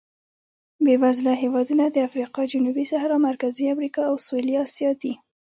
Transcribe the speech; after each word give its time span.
بېوزله 0.85 1.33
هېوادونه 1.43 1.85
د 1.89 1.97
افریقا 2.07 2.41
جنوبي 2.51 2.85
صحرا، 2.91 3.17
مرکزي 3.29 3.63
امریکا 3.75 4.01
او 4.09 4.15
سوېلي 4.25 4.55
اسیا 4.65 4.91
دي. 5.01 5.13